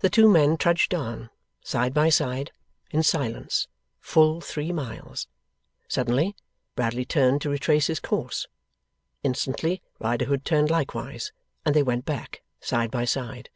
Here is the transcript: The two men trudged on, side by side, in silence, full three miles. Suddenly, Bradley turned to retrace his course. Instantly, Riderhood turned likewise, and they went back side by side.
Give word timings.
The 0.00 0.10
two 0.10 0.28
men 0.28 0.56
trudged 0.56 0.92
on, 0.92 1.30
side 1.62 1.94
by 1.94 2.08
side, 2.08 2.50
in 2.90 3.04
silence, 3.04 3.68
full 4.00 4.40
three 4.40 4.72
miles. 4.72 5.28
Suddenly, 5.86 6.34
Bradley 6.74 7.04
turned 7.04 7.42
to 7.42 7.50
retrace 7.50 7.86
his 7.86 8.00
course. 8.00 8.48
Instantly, 9.22 9.82
Riderhood 10.00 10.44
turned 10.44 10.68
likewise, 10.70 11.30
and 11.64 11.76
they 11.76 11.84
went 11.84 12.04
back 12.04 12.42
side 12.58 12.90
by 12.90 13.04
side. 13.04 13.48